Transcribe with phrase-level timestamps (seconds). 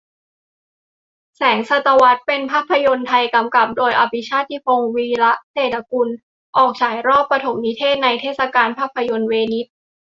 [1.35, 6.07] แสงศตวรรษเป็นภาพยนตร์ไทย กำกับโดย อภิชาติพงศ์ วีระเศรษฐกุล
[6.57, 9.65] ออกฉายรอบปฐมทัศน์ในเทศกาลภาพยนตร์เวนิส